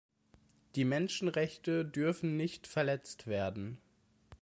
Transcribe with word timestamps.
Die 0.73 0.83
Menschenrechte 0.83 1.85
dürfen 1.85 2.35
nicht 2.35 2.65
verletzt 2.65 3.27
werden. 3.27 3.77